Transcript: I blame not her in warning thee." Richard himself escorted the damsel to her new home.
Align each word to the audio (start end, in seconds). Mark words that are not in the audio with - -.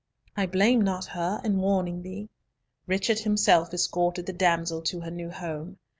I 0.35 0.47
blame 0.47 0.81
not 0.81 1.05
her 1.05 1.39
in 1.43 1.59
warning 1.59 2.01
thee." 2.01 2.31
Richard 2.87 3.19
himself 3.19 3.71
escorted 3.71 4.25
the 4.25 4.33
damsel 4.33 4.81
to 4.81 5.01
her 5.01 5.11
new 5.11 5.29
home. 5.29 5.77